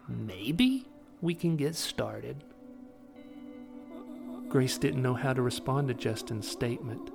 maybe 0.05 0.85
we 1.21 1.33
can 1.33 1.55
get 1.55 1.75
started. 1.75 2.43
Grace 4.49 4.77
didn't 4.77 5.01
know 5.01 5.13
how 5.13 5.31
to 5.31 5.41
respond 5.41 5.87
to 5.87 5.93
Justin's 5.93 6.45
statement. 6.45 7.09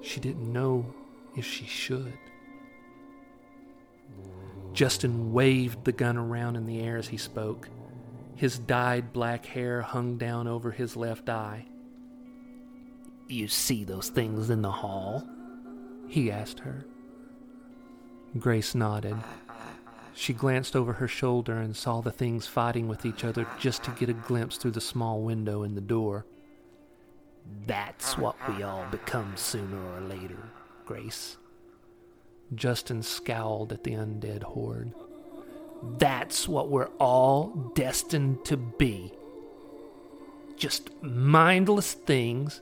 She 0.00 0.20
didn't 0.20 0.52
know 0.52 0.94
if 1.36 1.44
she 1.44 1.64
should. 1.64 2.12
Justin 4.72 5.32
waved 5.32 5.84
the 5.84 5.92
gun 5.92 6.16
around 6.16 6.54
in 6.54 6.66
the 6.66 6.80
air 6.80 6.96
as 6.96 7.08
he 7.08 7.16
spoke. 7.16 7.68
His 8.36 8.56
dyed 8.56 9.12
black 9.12 9.46
hair 9.46 9.82
hung 9.82 10.16
down 10.16 10.46
over 10.46 10.70
his 10.70 10.94
left 10.94 11.28
eye. 11.28 11.66
You 13.26 13.48
see 13.48 13.82
those 13.82 14.10
things 14.10 14.48
in 14.48 14.62
the 14.62 14.70
hall? 14.70 15.26
He 16.06 16.30
asked 16.30 16.60
her. 16.60 16.84
Grace 18.38 18.74
nodded. 18.74 19.16
She 20.14 20.32
glanced 20.32 20.76
over 20.76 20.94
her 20.94 21.08
shoulder 21.08 21.56
and 21.56 21.74
saw 21.74 22.00
the 22.00 22.12
things 22.12 22.46
fighting 22.46 22.88
with 22.88 23.04
each 23.04 23.24
other 23.24 23.46
just 23.58 23.82
to 23.84 23.90
get 23.92 24.08
a 24.08 24.12
glimpse 24.12 24.56
through 24.56 24.72
the 24.72 24.80
small 24.80 25.22
window 25.22 25.62
in 25.62 25.74
the 25.74 25.80
door. 25.80 26.26
That's 27.66 28.16
what 28.16 28.36
we 28.48 28.62
all 28.62 28.84
become 28.90 29.36
sooner 29.36 29.78
or 29.94 30.00
later, 30.00 30.38
Grace. 30.84 31.36
Justin 32.54 33.02
scowled 33.02 33.72
at 33.72 33.84
the 33.84 33.92
undead 33.92 34.42
horde. 34.42 34.92
That's 35.98 36.46
what 36.48 36.68
we're 36.68 36.90
all 36.98 37.72
destined 37.74 38.44
to 38.44 38.56
be. 38.56 39.12
Just 40.56 40.90
mindless 41.02 41.94
things 41.94 42.60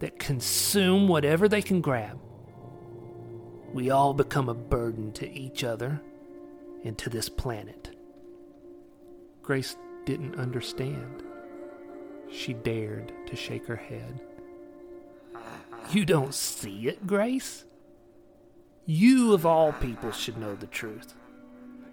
that 0.00 0.18
consume 0.18 1.08
whatever 1.08 1.48
they 1.48 1.62
can 1.62 1.80
grab. 1.80 2.18
We 3.72 3.90
all 3.90 4.14
become 4.14 4.48
a 4.48 4.54
burden 4.54 5.12
to 5.12 5.30
each 5.30 5.62
other 5.62 6.00
and 6.84 6.96
to 6.98 7.10
this 7.10 7.28
planet. 7.28 7.90
Grace 9.42 9.76
didn't 10.04 10.36
understand. 10.36 11.22
She 12.30 12.54
dared 12.54 13.12
to 13.26 13.36
shake 13.36 13.66
her 13.66 13.76
head. 13.76 14.20
You 15.90 16.04
don't 16.04 16.34
see 16.34 16.88
it, 16.88 17.06
Grace? 17.06 17.64
You, 18.86 19.34
of 19.34 19.44
all 19.44 19.72
people, 19.72 20.12
should 20.12 20.38
know 20.38 20.54
the 20.54 20.66
truth. 20.66 21.14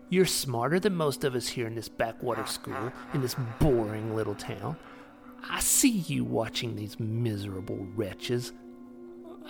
You're 0.10 0.26
smarter 0.26 0.80
than 0.80 0.96
most 0.96 1.24
of 1.24 1.36
us 1.36 1.48
here 1.48 1.68
in 1.68 1.76
this 1.76 1.90
backwater 1.90 2.46
school, 2.46 2.92
in 3.14 3.22
this 3.22 3.36
boring 3.60 4.16
little 4.16 4.36
town. 4.36 4.78
I 5.50 5.60
see 5.60 5.90
you 5.90 6.24
watching 6.24 6.76
these 6.76 7.00
miserable 7.00 7.88
wretches. 7.96 8.54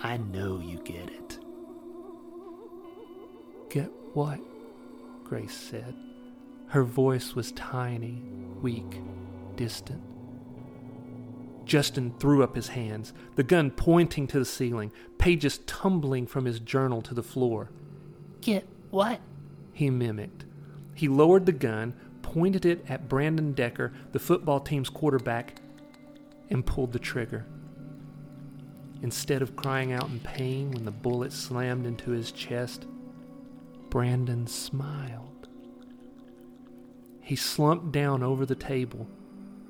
I 0.02 0.16
know 0.16 0.60
you 0.60 0.78
get 0.78 1.08
it. 1.10 1.38
Get 3.76 3.92
what? 4.14 4.40
Grace 5.22 5.52
said. 5.52 5.94
Her 6.68 6.82
voice 6.82 7.34
was 7.34 7.52
tiny, 7.52 8.22
weak, 8.62 9.02
distant. 9.54 10.00
Justin 11.66 12.14
threw 12.18 12.42
up 12.42 12.56
his 12.56 12.68
hands, 12.68 13.12
the 13.34 13.42
gun 13.42 13.70
pointing 13.70 14.26
to 14.28 14.38
the 14.38 14.46
ceiling, 14.46 14.92
pages 15.18 15.58
tumbling 15.66 16.26
from 16.26 16.46
his 16.46 16.58
journal 16.58 17.02
to 17.02 17.12
the 17.12 17.22
floor. 17.22 17.68
Get 18.40 18.66
what? 18.88 19.20
He 19.74 19.90
mimicked. 19.90 20.46
He 20.94 21.06
lowered 21.06 21.44
the 21.44 21.52
gun, 21.52 21.92
pointed 22.22 22.64
it 22.64 22.82
at 22.88 23.10
Brandon 23.10 23.52
Decker, 23.52 23.92
the 24.12 24.18
football 24.18 24.60
team's 24.60 24.88
quarterback, 24.88 25.60
and 26.48 26.64
pulled 26.64 26.94
the 26.94 26.98
trigger. 26.98 27.44
Instead 29.02 29.42
of 29.42 29.54
crying 29.54 29.92
out 29.92 30.08
in 30.08 30.18
pain 30.20 30.70
when 30.70 30.86
the 30.86 30.90
bullet 30.90 31.30
slammed 31.30 31.84
into 31.84 32.12
his 32.12 32.32
chest, 32.32 32.86
Brandon 33.96 34.46
smiled. 34.46 35.48
He 37.22 37.34
slumped 37.34 37.92
down 37.92 38.22
over 38.22 38.44
the 38.44 38.54
table, 38.54 39.08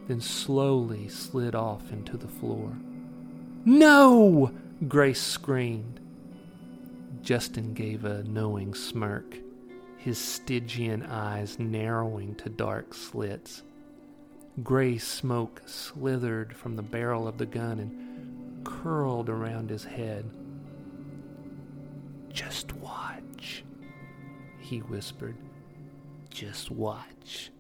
then 0.09 0.21
slowly 0.21 1.07
slid 1.07 1.55
off 1.55 1.93
into 1.93 2.17
the 2.17 2.27
floor. 2.27 2.77
No! 3.65 4.51
Grace 4.89 5.23
screamed. 5.23 6.01
Justin 7.23 7.73
gave 7.73 8.05
a 8.05 8.25
knowing 8.25 8.75
smirk, 8.75 9.37
his 9.97 10.19
Stygian 10.19 11.05
eyes 11.05 11.61
narrowing 11.61 12.35
to 12.35 12.49
dark 12.49 12.95
slits. 12.95 13.63
Gray 14.61 14.99
smoke 14.99 15.63
slithered 15.67 16.53
from 16.53 16.75
the 16.75 16.83
barrel 16.83 17.29
of 17.29 17.39
the 17.39 17.47
gun 17.47 17.79
and 17.79 18.67
curled 18.67 19.29
around 19.29 19.71
his 19.71 19.85
head. 19.85 20.29
Just 22.33 22.73
watch 22.73 23.63
he 24.67 24.79
whispered. 24.79 25.37
Just 26.29 26.73
watch, 26.73 27.51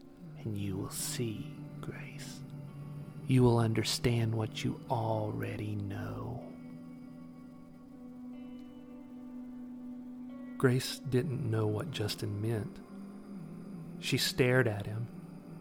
and 0.43 0.59
you 0.59 0.77
will 0.77 0.91
see, 0.91 1.47
Grace. 1.81 2.41
You 3.29 3.45
will 3.45 3.59
understand 3.59 4.35
what 4.35 4.65
you 4.65 4.81
already 4.91 5.77
know. 5.77 6.43
Grace 10.59 10.99
didn't 11.11 11.49
know 11.49 11.67
what 11.67 11.93
Justin 11.93 12.43
meant. 12.43 12.77
She 14.01 14.19
stared 14.19 14.67
at 14.67 14.87
him, 14.87 15.07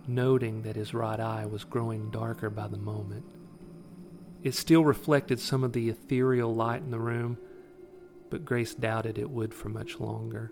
noting 0.08 0.64
that 0.64 0.76
his 0.76 0.96
right 0.96 1.20
eye 1.20 1.46
was 1.46 1.64
growing 1.64 2.10
darker 2.10 2.50
by 2.50 2.68
the 2.68 2.78
moment. 2.78 3.26
It 4.42 4.56
still 4.56 4.84
reflected 4.84 5.40
some 5.40 5.64
of 5.64 5.74
the 5.74 5.90
ethereal 5.90 6.56
light 6.56 6.82
in 6.82 6.92
the 6.92 7.00
room, 7.00 7.38
but 8.32 8.46
Grace 8.46 8.74
doubted 8.74 9.20
it 9.20 9.30
would 9.30 9.54
for 9.54 9.70
much 9.70 10.00
longer. 10.00 10.52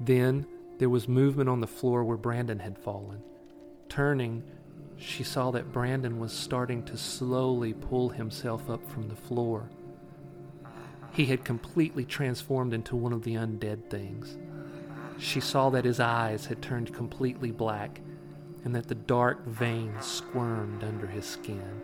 Then 0.00 0.46
there 0.78 0.88
was 0.88 1.06
movement 1.06 1.50
on 1.50 1.60
the 1.60 1.66
floor 1.66 2.02
where 2.02 2.16
Brandon 2.16 2.58
had 2.58 2.78
fallen. 2.78 3.22
Turning, 3.88 4.42
she 4.96 5.22
saw 5.22 5.50
that 5.50 5.72
Brandon 5.72 6.18
was 6.18 6.32
starting 6.32 6.82
to 6.84 6.96
slowly 6.96 7.74
pull 7.74 8.08
himself 8.08 8.70
up 8.70 8.88
from 8.88 9.08
the 9.08 9.16
floor. 9.16 9.68
He 11.12 11.26
had 11.26 11.44
completely 11.44 12.04
transformed 12.04 12.72
into 12.72 12.96
one 12.96 13.12
of 13.12 13.24
the 13.24 13.34
undead 13.34 13.90
things. 13.90 14.38
She 15.18 15.40
saw 15.40 15.68
that 15.70 15.84
his 15.84 16.00
eyes 16.00 16.46
had 16.46 16.62
turned 16.62 16.94
completely 16.94 17.50
black 17.50 18.00
and 18.64 18.74
that 18.74 18.88
the 18.88 18.94
dark 18.94 19.44
veins 19.46 20.06
squirmed 20.06 20.84
under 20.84 21.06
his 21.06 21.26
skin. 21.26 21.82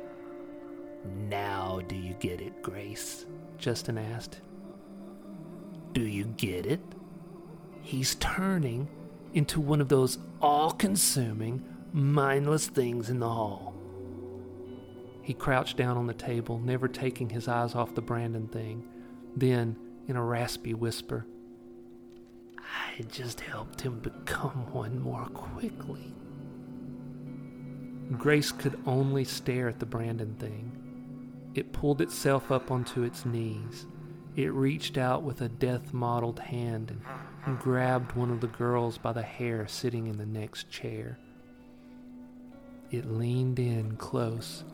Now 1.28 1.80
do 1.86 1.96
you 1.96 2.14
get 2.14 2.40
it, 2.40 2.62
Grace? 2.62 3.26
Justin 3.58 3.98
asked. 3.98 4.40
Do 5.92 6.02
you 6.02 6.24
get 6.24 6.66
it? 6.66 6.80
He's 7.86 8.16
turning 8.16 8.88
into 9.32 9.60
one 9.60 9.80
of 9.80 9.88
those 9.88 10.18
all 10.42 10.72
consuming, 10.72 11.64
mindless 11.92 12.66
things 12.66 13.10
in 13.10 13.20
the 13.20 13.28
hall. 13.28 13.74
He 15.22 15.32
crouched 15.32 15.76
down 15.76 15.96
on 15.96 16.08
the 16.08 16.12
table, 16.12 16.58
never 16.58 16.88
taking 16.88 17.30
his 17.30 17.46
eyes 17.46 17.76
off 17.76 17.94
the 17.94 18.02
Brandon 18.02 18.48
thing. 18.48 18.88
Then, 19.36 19.76
in 20.08 20.16
a 20.16 20.24
raspy 20.24 20.74
whisper, 20.74 21.26
I 22.58 23.02
just 23.02 23.38
helped 23.38 23.82
him 23.82 24.00
become 24.00 24.66
one 24.72 24.98
more 24.98 25.26
quickly. 25.26 26.12
Grace 28.18 28.50
could 28.50 28.80
only 28.84 29.22
stare 29.22 29.68
at 29.68 29.78
the 29.78 29.86
Brandon 29.86 30.34
thing. 30.40 30.72
It 31.54 31.72
pulled 31.72 32.00
itself 32.00 32.50
up 32.50 32.72
onto 32.72 33.04
its 33.04 33.24
knees. 33.24 33.86
It 34.34 34.52
reached 34.52 34.98
out 34.98 35.22
with 35.22 35.40
a 35.40 35.48
death 35.48 35.94
mottled 35.94 36.40
hand 36.40 37.00
and 37.46 37.58
grabbed 37.60 38.12
one 38.12 38.30
of 38.30 38.40
the 38.40 38.48
girls 38.48 38.98
by 38.98 39.12
the 39.12 39.22
hair 39.22 39.66
sitting 39.68 40.08
in 40.08 40.18
the 40.18 40.26
next 40.26 40.68
chair. 40.68 41.16
It 42.90 43.10
leaned 43.10 43.58
in 43.58 43.96
close 43.96 44.64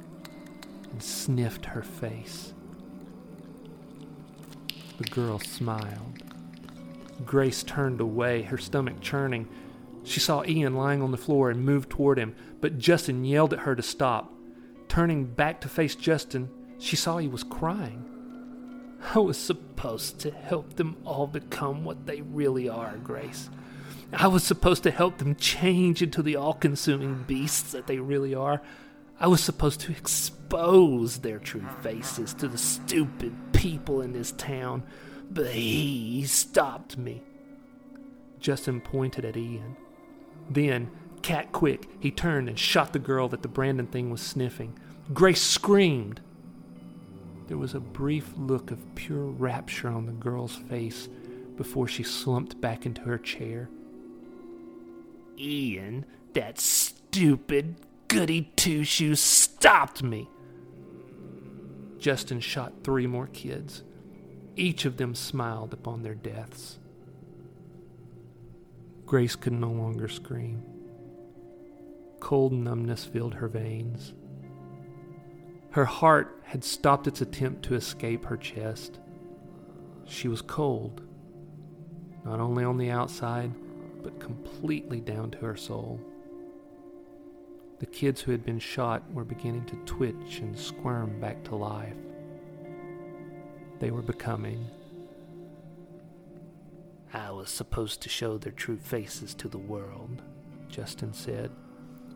and 0.91 1.03
sniffed 1.03 1.67
her 1.67 1.83
face. 1.83 2.55
The 4.99 5.05
girl 5.05 5.39
smiled. 5.39 6.23
Grace 7.25 7.63
turned 7.63 8.01
away, 8.01 8.43
her 8.43 8.59
stomach 8.59 9.01
churning. 9.01 9.49
She 10.03 10.19
saw 10.19 10.43
Ian 10.45 10.75
lying 10.75 11.03
on 11.03 11.11
the 11.11 11.17
floor 11.17 11.51
and 11.51 11.65
moved 11.65 11.91
toward 11.91 12.19
him, 12.19 12.35
but 12.61 12.79
Justin 12.79 13.25
yelled 13.25 13.53
at 13.53 13.61
her 13.61 13.77
to 13.77 13.83
stop. 13.83 14.33
Turning 14.89 15.25
back 15.27 15.61
to 15.61 15.69
face 15.69 15.95
Justin, 15.95 16.51
she 16.79 16.97
saw 16.97 17.19
he 17.19 17.29
was 17.29 17.45
crying. 17.45 18.12
I 19.15 19.19
was 19.19 19.37
supposed 19.37 20.21
to 20.21 20.31
help 20.31 20.77
them 20.77 20.97
all 21.05 21.27
become 21.27 21.85
what 21.85 22.07
they 22.07 22.23
really 22.23 22.69
are, 22.69 22.97
Grace. 22.99 23.51
I 24.13 24.29
was 24.29 24.45
supposed 24.45 24.83
to 24.85 24.91
help 24.91 25.19
them 25.19 25.35
change 25.35 26.03
into 26.03 26.23
the 26.23 26.37
all 26.37 26.55
consuming 26.55 27.25
beasts 27.25 27.73
that 27.73 27.87
they 27.87 27.99
really 27.99 28.35
are. 28.35 28.63
I 29.19 29.27
was 29.27 29.43
supposed 29.43 29.81
to 29.81 29.93
expose 29.93 31.19
their 31.19 31.39
true 31.39 31.67
faces 31.81 32.35
to 32.35 32.49
the 32.49 32.59
stupid 32.59 33.35
people 33.53 34.01
in 34.01 34.13
this 34.13 34.33
town, 34.33 34.83
but 35.31 35.49
he 35.49 36.25
stopped 36.27 36.99
me. 36.99 37.23
Justin 38.41 38.81
pointed 38.81 39.25
at 39.25 39.37
Ian. 39.37 39.77
Then, 40.51 40.91
cat 41.23 41.53
quick, 41.53 41.89
he 42.01 42.11
turned 42.11 42.49
and 42.49 42.59
shot 42.59 42.93
the 42.93 42.99
girl 42.99 43.29
that 43.29 43.43
the 43.43 43.49
Brandon 43.49 43.87
thing 43.87 44.11
was 44.11 44.21
sniffing. 44.21 44.79
Grace 45.15 45.43
screamed. 45.43 46.21
There 47.53 47.59
was 47.59 47.75
a 47.75 47.81
brief 47.81 48.33
look 48.39 48.71
of 48.71 48.95
pure 48.95 49.27
rapture 49.27 49.89
on 49.89 50.07
the 50.07 50.13
girl's 50.13 50.57
face 50.57 51.11
before 51.55 51.87
she 51.87 52.03
slumped 52.03 52.59
back 52.63 52.87
into 52.87 53.03
her 53.03 53.19
chair. 53.19 53.69
Ian, 55.39 56.07
that 56.33 56.59
stupid 56.59 57.77
goody 58.09 58.51
two 58.57 58.85
shoes 58.85 59.21
stopped 59.21 60.03
me. 60.03 60.31
Justin 61.99 62.41
shot 62.41 62.73
three 62.85 63.07
more 63.07 63.27
kids. 63.27 63.83
Each 64.57 64.87
of 64.87 64.97
them 64.97 65.15
smiled 65.15 65.75
upon 65.75 66.01
their 66.01 66.15
deaths. 66.15 66.79
Grace 69.05 69.37
could 69.37 69.53
no 69.53 69.71
longer 69.71 70.09
scream. 70.09 70.63
Cold 72.19 72.55
numbness 72.55 73.05
filled 73.05 73.35
her 73.35 73.49
veins. 73.49 74.15
Her 75.73 75.87
heart 75.87 76.39
had 76.45 76.65
stopped 76.65 77.07
its 77.07 77.23
attempt 77.23 77.65
to 77.65 77.75
escape 77.75 78.27
her 78.27 78.37
chest. 78.37 79.01
She 80.05 80.29
was 80.29 80.43
cold, 80.43 81.01
not 82.27 82.41
only 82.41 82.63
on 82.63 82.77
the 82.77 82.91
outside, 82.91 83.53
but 84.03 84.21
completely 84.21 85.01
down 85.01 85.31
to 85.31 85.39
her 85.39 85.57
soul. 85.57 85.99
The 87.79 87.87
kids 87.87 88.21
who 88.21 88.33
had 88.33 88.45
been 88.45 88.59
shot 88.59 89.11
were 89.13 89.25
beginning 89.25 89.65
to 89.67 89.77
twitch 89.87 90.41
and 90.41 90.59
squirm 90.59 91.19
back 91.19 91.43
to 91.45 91.57
life. 91.57 91.97
They 93.79 93.91
were 93.91 94.03
becoming. 94.03 94.67
I 97.15 97.31
was 97.31 97.49
supposed 97.49 98.03
to 98.03 98.11
show 98.11 98.37
their 98.37 98.53
true 98.53 98.77
faces 98.77 99.35
to 99.37 99.49
the 99.49 99.59
world, 99.59 100.21
Justin 100.69 101.15
said, 101.15 101.51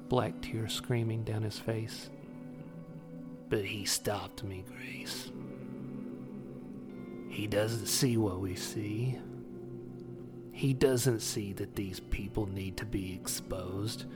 black 0.09 0.41
tears 0.43 0.75
screaming 0.75 1.25
down 1.25 1.43
his 1.43 1.59
face. 1.59 2.11
But 3.49 3.65
he 3.65 3.85
stopped 3.85 4.43
me, 4.43 4.65
Grace. 4.67 5.31
He 7.29 7.47
doesn't 7.47 7.87
see 7.87 8.17
what 8.17 8.41
we 8.41 8.57
see. 8.57 9.19
He 10.53 10.73
doesn't 10.73 11.21
see 11.21 11.53
that 11.55 11.77
these 11.77 12.01
people 12.01 12.47
need 12.47 12.77
to 12.79 12.87
be 12.87 13.13
exposed 13.15 14.07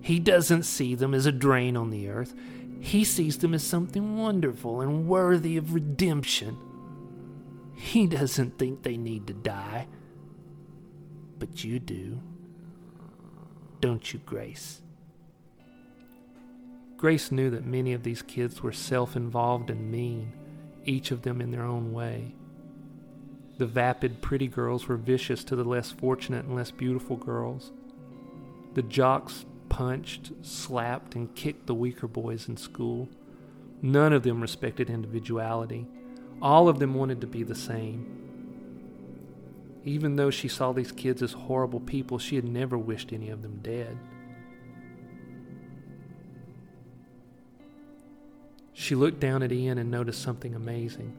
he 0.00 0.18
doesn't 0.18 0.62
see 0.62 0.94
them 0.94 1.14
as 1.14 1.26
a 1.26 1.32
drain 1.32 1.76
on 1.76 1.90
the 1.90 2.08
earth. 2.08 2.34
He 2.80 3.04
sees 3.04 3.38
them 3.38 3.54
as 3.54 3.64
something 3.64 4.16
wonderful 4.16 4.80
and 4.80 5.08
worthy 5.08 5.56
of 5.56 5.74
redemption. 5.74 6.56
He 7.74 8.06
doesn't 8.06 8.58
think 8.58 8.82
they 8.82 8.96
need 8.96 9.26
to 9.26 9.34
die. 9.34 9.88
But 11.38 11.64
you 11.64 11.78
do. 11.78 12.20
Don't 13.80 14.12
you, 14.12 14.20
Grace? 14.20 14.82
Grace 16.98 17.30
knew 17.30 17.48
that 17.48 17.64
many 17.64 17.92
of 17.92 18.02
these 18.02 18.22
kids 18.22 18.60
were 18.60 18.72
self 18.72 19.14
involved 19.14 19.70
and 19.70 19.88
mean, 19.88 20.32
each 20.84 21.12
of 21.12 21.22
them 21.22 21.40
in 21.40 21.52
their 21.52 21.62
own 21.62 21.92
way. 21.92 22.34
The 23.56 23.66
vapid, 23.66 24.20
pretty 24.20 24.48
girls 24.48 24.88
were 24.88 24.96
vicious 24.96 25.44
to 25.44 25.54
the 25.54 25.62
less 25.62 25.92
fortunate 25.92 26.44
and 26.44 26.56
less 26.56 26.72
beautiful 26.72 27.16
girls. 27.16 27.70
The 28.74 28.82
jocks 28.82 29.46
punched, 29.68 30.32
slapped, 30.42 31.14
and 31.14 31.32
kicked 31.36 31.68
the 31.68 31.74
weaker 31.74 32.08
boys 32.08 32.48
in 32.48 32.56
school. 32.56 33.08
None 33.80 34.12
of 34.12 34.24
them 34.24 34.40
respected 34.40 34.90
individuality. 34.90 35.86
All 36.42 36.68
of 36.68 36.80
them 36.80 36.94
wanted 36.94 37.20
to 37.20 37.28
be 37.28 37.44
the 37.44 37.54
same. 37.54 38.16
Even 39.84 40.16
though 40.16 40.30
she 40.30 40.48
saw 40.48 40.72
these 40.72 40.90
kids 40.90 41.22
as 41.22 41.32
horrible 41.32 41.80
people, 41.80 42.18
she 42.18 42.34
had 42.34 42.44
never 42.44 42.76
wished 42.76 43.12
any 43.12 43.28
of 43.30 43.42
them 43.42 43.60
dead. 43.62 43.96
She 48.80 48.94
looked 48.94 49.18
down 49.18 49.42
at 49.42 49.50
Ian 49.50 49.76
and 49.78 49.90
noticed 49.90 50.22
something 50.22 50.54
amazing. 50.54 51.12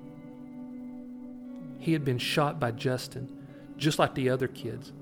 He 1.78 1.91
had 1.91 2.06
been 2.06 2.17
shot 2.17 2.58
by 2.58 2.72
Justin, 2.72 3.30
just 3.76 4.00
like 4.00 4.15
the 4.15 4.30
other 4.30 4.48
kids, 4.48 4.93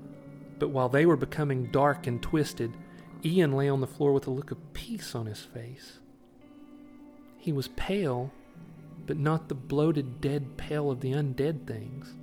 but 0.58 0.70
while 0.70 0.88
they 0.88 1.06
were 1.06 1.16
becoming 1.16 1.70
dark 1.70 2.08
and 2.08 2.20
twisted, 2.20 2.76
Ian 3.24 3.52
lay 3.52 3.68
on 3.68 3.80
the 3.80 3.86
floor 3.86 4.12
with 4.12 4.26
a 4.26 4.32
look 4.32 4.50
of 4.50 4.72
peace 4.72 5.14
on 5.14 5.26
his 5.26 5.40
face. 5.40 6.00
He 7.38 7.52
was 7.52 7.68
pale, 7.68 8.32
but 9.06 9.18
not 9.18 9.48
the 9.48 9.54
bloated, 9.54 10.20
dead 10.20 10.56
pale 10.56 10.90
of 10.90 10.98
the 10.98 11.12
undead 11.12 11.64
things. 11.64 12.16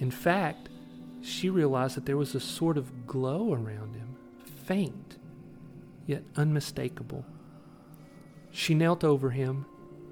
In 0.00 0.10
fact, 0.10 0.70
she 1.22 1.48
realized 1.48 1.96
that 1.96 2.04
there 2.04 2.16
was 2.16 2.34
a 2.34 2.40
sort 2.40 2.76
of 2.76 3.06
glow 3.06 3.52
around 3.52 3.94
him, 3.94 4.16
faint, 4.64 5.18
yet 6.04 6.24
unmistakable. 6.34 7.24
She 8.50 8.74
knelt 8.74 9.04
over 9.04 9.30
him, 9.30 9.66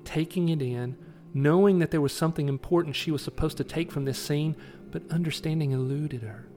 taking 0.04 0.48
it 0.48 0.62
in, 0.62 0.96
knowing 1.34 1.78
that 1.80 1.90
there 1.90 2.00
was 2.00 2.12
something 2.12 2.48
important 2.48 2.96
she 2.96 3.10
was 3.10 3.22
supposed 3.22 3.56
to 3.58 3.64
take 3.64 3.92
from 3.92 4.04
this 4.04 4.18
scene, 4.18 4.56
but 4.90 5.10
understanding 5.10 5.72
eluded 5.72 6.22
her. 6.22 6.48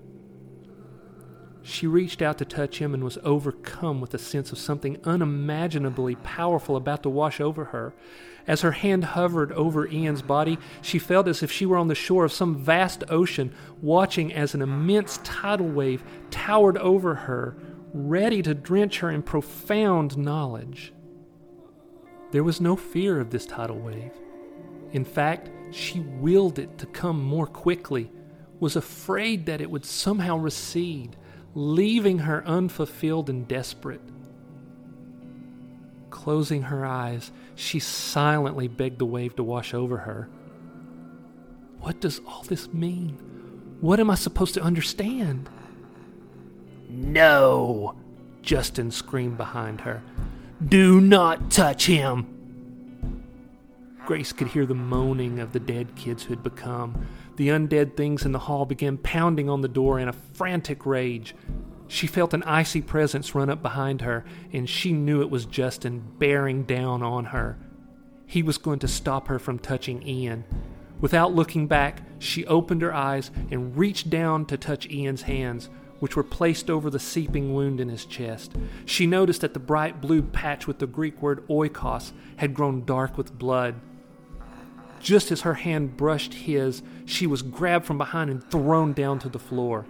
She 1.62 1.86
reached 1.86 2.22
out 2.22 2.38
to 2.38 2.46
touch 2.46 2.80
him 2.80 2.94
and 2.94 3.04
was 3.04 3.18
overcome 3.24 4.00
with 4.02 4.14
a 4.14 4.18
sense 4.18 4.52
of 4.52 4.58
something 4.58 4.98
unimaginably 5.04 6.16
powerful 6.16 6.76
about 6.76 7.04
to 7.04 7.10
wash 7.10 7.42
over 7.42 7.66
her. 7.66 7.94
As 8.48 8.62
her 8.62 8.72
hand 8.72 9.04
hovered 9.04 9.52
over 9.52 9.88
Ian's 9.88 10.22
body, 10.22 10.58
she 10.82 10.98
felt 10.98 11.28
as 11.28 11.44
if 11.44 11.52
she 11.52 11.66
were 11.66 11.78
on 11.78 11.88
the 11.88 11.96
shore 11.96 12.26
of 12.26 12.32
some 12.32 12.56
vast 12.56 13.04
ocean, 13.10 13.54
watching 13.82 14.34
as 14.34 14.56
an 14.56 14.62
immense 14.62 15.20
tidal 15.24 15.68
wave 15.68 16.04
towered 16.32 16.78
over 16.78 17.14
her, 17.16 17.58
ready 17.94 18.42
to 18.42 18.56
drench 18.56 19.00
her 19.00 19.12
in 19.12 19.22
profound 19.22 20.18
knowledge. 20.18 20.94
There 22.32 22.44
was 22.44 22.62
no 22.62 22.76
fear 22.76 23.20
of 23.20 23.32
this 23.32 23.46
tidal 23.46 23.80
wave. 23.80 24.12
In 24.92 25.04
fact, 25.06 25.50
she 25.72 26.00
willed 26.00 26.60
it 26.60 26.78
to 26.80 26.86
come 26.86 27.24
more 27.24 27.48
quickly, 27.48 28.12
was 28.60 28.76
afraid 28.76 29.46
that 29.46 29.62
it 29.62 29.70
would 29.70 29.86
somehow 29.86 30.38
recede, 30.38 31.16
leaving 31.56 32.20
her 32.20 32.46
unfulfilled 32.46 33.30
and 33.30 33.48
desperate. 33.48 34.02
Closing 36.10 36.64
her 36.64 36.86
eyes, 36.86 37.32
she 37.56 37.80
silently 37.80 38.68
begged 38.68 39.00
the 39.00 39.06
wave 39.06 39.36
to 39.36 39.44
wash 39.44 39.74
over 39.74 39.98
her. 39.98 40.30
What 41.80 42.02
does 42.02 42.20
all 42.28 42.44
this 42.44 42.72
mean? 42.74 43.18
What 43.80 44.00
am 44.00 44.10
I 44.10 44.16
supposed 44.16 44.54
to 44.56 44.62
understand? 44.62 45.50
No! 46.90 47.96
Justin 48.42 48.92
screamed 48.92 49.38
behind 49.38 49.82
her. 49.82 50.02
Do 50.68 51.00
not 51.00 51.50
touch 51.50 51.86
him! 51.86 52.36
Grace 54.06 54.34
could 54.34 54.50
hear 54.50 54.66
the 54.66 54.74
moaning 54.74 55.40
of 55.40 55.54
the 55.54 55.60
dead 55.60 55.96
kids 55.96 56.24
who 56.24 56.34
had 56.34 56.44
become. 56.44 57.08
The 57.38 57.48
undead 57.48 57.96
things 57.96 58.26
in 58.26 58.34
the 58.34 58.40
hall 58.40 58.66
began 58.66 58.98
pounding 58.98 59.50
on 59.50 59.62
the 59.62 59.70
door 59.70 60.00
in 60.00 60.10
a 60.10 60.14
frantic 60.14 60.86
rage. 60.86 61.34
She 61.88 62.08
felt 62.08 62.34
an 62.34 62.44
icy 62.44 62.82
presence 62.82 63.34
run 63.34 63.50
up 63.50 63.62
behind 63.62 64.02
her, 64.02 64.26
and 64.52 64.68
she 64.68 64.92
knew 64.92 65.22
it 65.22 65.30
was 65.30 65.46
Justin 65.46 66.04
bearing 66.18 66.64
down 66.64 67.04
on 67.04 67.26
her. 67.26 67.58
He 68.26 68.44
was 68.44 68.58
going 68.58 68.80
to 68.80 68.88
stop 68.88 69.28
her 69.28 69.40
from 69.40 69.60
touching 69.60 70.06
Ian. 70.06 70.44
Without 71.00 71.34
looking 71.34 71.68
back, 71.68 72.02
she 72.20 72.46
opened 72.48 72.82
her 72.82 72.94
eyes 72.94 73.32
and 73.50 73.78
reached 73.78 74.10
down 74.10 74.46
to 74.48 74.58
touch 74.58 74.90
Ian's 74.90 75.22
hands, 75.22 75.70
which 76.00 76.16
were 76.16 76.24
placed 76.24 76.70
over 76.70 76.90
the 76.90 77.00
seeping 77.00 77.54
wound 77.54 77.80
in 77.80 77.90
his 77.90 78.06
chest. 78.06 78.54
She 78.86 79.06
noticed 79.06 79.42
that 79.42 79.54
the 79.54 79.60
bright 79.60 80.02
blue 80.02 80.22
patch 80.22 80.68
with 80.68 80.80
the 80.80 80.88
Greek 80.88 81.22
word 81.22 81.48
oikos 81.48 82.12
had 82.38 82.54
grown 82.54 82.86
dark 82.86 83.18
with 83.18 83.38
blood. 83.38 83.76
Just 85.00 85.32
as 85.32 85.42
her 85.42 85.56
hand 85.56 85.96
brushed 85.96 86.34
his, 86.34 86.82
she 87.06 87.26
was 87.26 87.42
grabbed 87.42 87.86
from 87.86 87.98
behind 87.98 88.30
and 88.30 88.44
thrown 88.52 88.94
down 88.94 89.20
to 89.20 89.30
the 89.30 89.40
floor. 89.40 89.86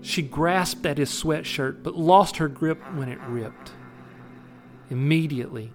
She 0.00 0.22
grasped 0.22 0.86
at 0.86 0.98
his 0.98 1.10
sweatshirt, 1.10 1.82
but 1.82 1.96
lost 1.96 2.36
her 2.36 2.48
grip 2.48 2.80
when 2.94 3.08
it 3.08 3.18
ripped. 3.28 3.72
Immediately, 4.90 5.72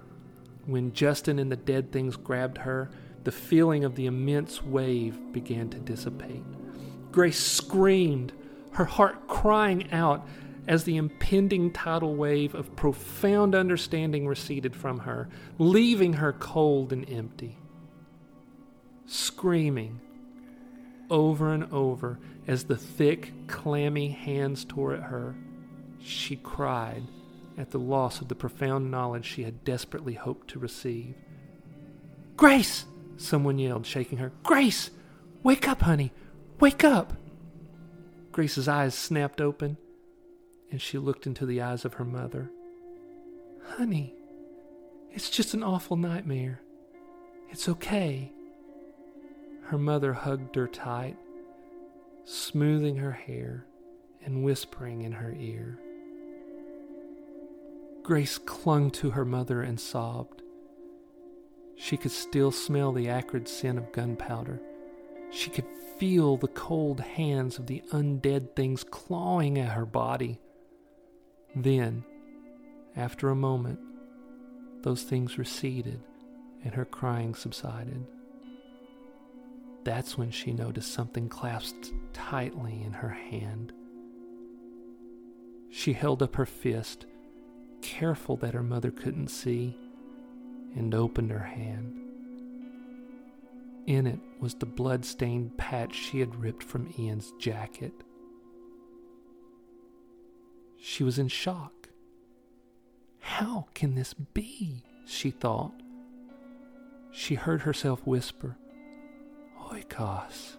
when 0.66 0.94
Justin 0.94 1.40
and 1.40 1.52
the 1.52 1.56
dead 1.56 1.92
things 1.92 2.16
grabbed 2.16 2.60
her, 2.60 2.90
the 3.24 3.32
feeling 3.32 3.84
of 3.84 3.96
the 3.96 4.06
immense 4.06 4.64
wave 4.64 5.32
began 5.32 5.70
to 5.70 5.78
dissipate. 5.80 6.44
Grace 7.12 7.40
screamed, 7.40 8.34
her 8.74 8.86
heart 8.86 9.28
crying 9.28 9.92
out 9.92 10.28
as 10.68 10.84
the 10.84 10.98
impending 10.98 11.72
tidal 11.72 12.16
wave 12.16 12.56
of 12.56 12.76
profound 12.76 13.54
understanding 13.54 14.28
receded 14.28 14.76
from 14.76 15.00
her, 15.00 15.30
leaving 15.58 16.14
her 16.14 16.34
cold 16.34 16.94
and 16.94 17.10
empty. 17.10 17.58
Screaming 19.06 20.00
over 21.10 21.54
and 21.54 21.72
over 21.72 22.20
as 22.48 22.64
the 22.64 22.78
thick, 22.78 23.34
clammy 23.48 24.10
hands 24.10 24.66
tore 24.66 24.94
at 24.94 25.04
her, 25.04 25.36
she 26.00 26.36
cried 26.36 27.04
at 27.58 27.72
the 27.72 27.80
loss 27.80 28.22
of 28.22 28.28
the 28.30 28.36
profound 28.36 28.90
knowledge 28.90 29.26
she 29.26 29.44
had 29.44 29.64
desperately 29.64 30.14
hoped 30.14 30.48
to 30.50 30.60
receive. 30.60 31.16
Grace! 32.36 32.86
Someone 33.16 33.60
yelled, 33.60 33.86
shaking 33.86 34.18
her. 34.18 34.32
Grace! 34.42 34.90
Wake 35.44 35.68
up, 35.68 35.82
honey! 35.84 36.12
Wake 36.60 36.84
up! 36.84 37.14
Grace's 38.34 38.68
eyes 38.68 38.94
snapped 38.94 39.40
open, 39.40 39.78
and 40.70 40.82
she 40.82 40.98
looked 40.98 41.26
into 41.26 41.46
the 41.46 41.62
eyes 41.62 41.86
of 41.86 41.94
her 41.94 42.06
mother. 42.06 42.52
Honey, 43.78 44.14
it's 45.12 45.30
just 45.30 45.54
an 45.54 45.64
awful 45.64 45.96
nightmare. 45.96 46.60
It's 47.50 47.70
okay. 47.70 48.34
Her 49.68 49.78
mother 49.78 50.12
hugged 50.12 50.56
her 50.56 50.68
tight 50.68 51.16
smoothing 52.26 52.98
her 52.98 53.12
hair 53.12 53.66
and 54.24 54.44
whispering 54.44 55.02
in 55.02 55.12
her 55.12 55.36
ear. 55.38 55.80
Grace 58.02 58.38
clung 58.38 58.92
to 58.92 59.12
her 59.12 59.26
mother 59.26 59.62
and 59.62 59.80
sobbed. 59.80 60.42
She 61.76 61.98
could 61.98 62.12
still 62.12 62.52
smell 62.52 62.92
the 62.92 63.10
acrid 63.10 63.48
scent 63.48 63.78
of 63.78 63.92
gunpowder. 63.92 64.62
She 65.34 65.50
could 65.50 65.66
feel 65.98 66.38
the 66.38 66.48
cold 66.48 67.00
hands 67.00 67.58
of 67.58 67.66
the 67.66 67.82
undead 67.92 68.56
things 68.56 68.84
clawing 68.84 69.58
at 69.58 69.72
her 69.72 69.86
body. 69.86 70.40
Then, 71.56 72.04
after 72.96 73.30
a 73.30 73.36
moment, 73.36 73.80
those 74.84 75.04
things 75.04 75.38
receded 75.40 76.02
and 76.64 76.74
her 76.76 76.86
crying 76.86 77.34
subsided. 77.34 78.06
That's 79.84 80.18
when 80.18 80.30
she 80.30 80.54
noticed 80.54 80.94
something 80.94 81.30
clasped 81.30 81.92
tightly 82.14 82.84
in 82.84 82.94
her 82.94 83.10
hand. 83.10 83.74
She 85.72 85.94
held 85.94 86.22
up 86.22 86.36
her 86.36 86.46
fist, 86.46 87.08
careful 87.82 88.38
that 88.38 88.54
her 88.54 88.64
mother 88.64 88.92
couldn't 88.92 89.30
see, 89.30 89.76
and 90.76 90.94
opened 90.94 91.32
her 91.32 91.40
hand. 91.40 92.03
In 93.86 94.08
it 94.08 94.20
was 94.40 94.56
the 94.56 94.66
blood-stained 94.66 95.58
patch 95.58 95.94
she 95.94 96.20
had 96.20 96.36
ripped 96.36 96.64
from 96.64 96.94
Ian's 96.98 97.34
jacket. 97.38 97.94
She 100.78 101.04
was 101.04 101.20
in 101.20 101.28
shock. 101.28 101.90
How 103.20 103.68
can 103.74 103.96
this 103.96 104.14
be? 104.14 104.84
she 105.06 105.32
thought. 105.32 105.74
She 107.12 107.36
heard 107.36 107.62
herself 107.62 108.06
whisper, 108.06 108.58
Oikos. 109.70 110.58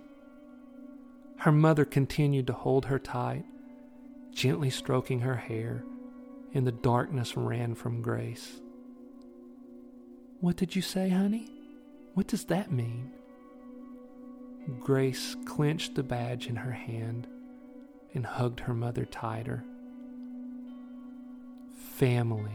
Her 1.38 1.52
mother 1.52 1.84
continued 1.84 2.46
to 2.46 2.52
hold 2.52 2.86
her 2.86 2.98
tight, 2.98 3.44
gently 4.32 4.70
stroking 4.70 5.20
her 5.20 5.36
hair, 5.36 5.84
and 6.52 6.66
the 6.66 6.72
darkness 6.72 7.36
ran 7.36 7.74
from 7.74 8.02
Grace. 8.02 8.60
What 10.40 10.56
did 10.56 10.76
you 10.76 10.82
say, 10.82 11.08
honey? 11.08 11.53
What 12.14 12.28
does 12.28 12.44
that 12.44 12.70
mean? 12.70 13.10
Grace 14.80 15.36
clenched 15.44 15.94
the 15.94 16.02
badge 16.02 16.46
in 16.46 16.56
her 16.56 16.72
hand 16.72 17.26
and 18.14 18.24
hugged 18.24 18.60
her 18.60 18.74
mother 18.74 19.04
tighter. 19.04 19.64
Family, 21.96 22.54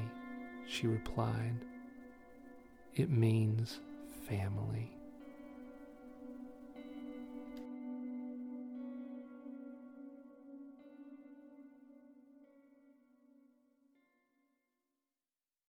she 0.65 0.87
replied. 0.87 1.65
It 2.95 3.09
means 3.09 3.79
family. 4.27 4.98